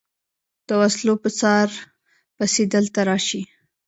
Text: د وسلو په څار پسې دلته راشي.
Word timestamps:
د 0.67 0.69
وسلو 0.81 1.13
په 1.23 1.29
څار 1.39 1.69
پسې 2.37 2.63
دلته 2.73 2.99
راشي. 3.09 3.41